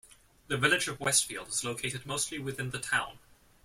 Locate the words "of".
0.87-0.99